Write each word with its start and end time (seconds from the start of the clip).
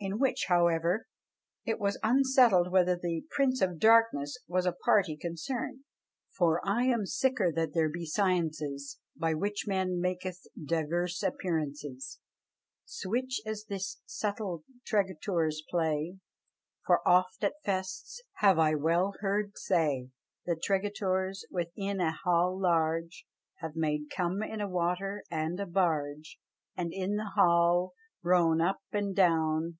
in 0.00 0.18
which, 0.18 0.44
however, 0.48 1.06
it 1.64 1.78
was 1.80 1.96
as 2.02 2.10
unsettled 2.12 2.70
whether 2.70 2.94
the 2.94 3.24
"Prince 3.30 3.62
of 3.62 3.78
Darkness" 3.78 4.36
was 4.46 4.66
a 4.66 4.72
party 4.84 5.16
concerned. 5.16 5.80
For 6.30 6.60
I 6.62 6.82
am 6.84 7.04
siker 7.04 7.54
that 7.54 7.72
there 7.72 7.88
be 7.88 8.04
sciences 8.04 8.98
By 9.16 9.32
which 9.32 9.64
men 9.66 10.02
maken 10.04 10.34
divers 10.62 11.22
apparences 11.22 12.18
Swiche 12.84 13.40
as 13.46 13.64
thise 13.66 13.96
subtil 14.06 14.64
tregetoures 14.84 15.62
play. 15.70 16.18
For 16.84 17.00
oft 17.08 17.42
at 17.42 17.54
festes 17.64 18.20
have 18.40 18.58
I 18.58 18.74
wel 18.74 19.14
herd 19.20 19.52
say 19.56 20.10
That 20.44 20.62
tregetoures, 20.62 21.46
within 21.50 22.02
an 22.02 22.14
halle 22.26 22.60
large, 22.60 23.24
Have 23.60 23.74
made 23.74 24.10
come 24.14 24.42
in 24.42 24.60
a 24.60 24.68
water 24.68 25.24
and 25.30 25.58
a 25.58 25.66
barge, 25.66 26.38
And 26.76 26.92
in 26.92 27.16
the 27.16 27.30
halle 27.36 27.94
rowen 28.22 28.60
up 28.60 28.82
and 28.92 29.16
doun. 29.16 29.78